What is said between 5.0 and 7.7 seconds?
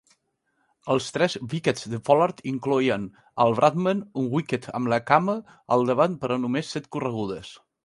cama al davant per a només set corregudes.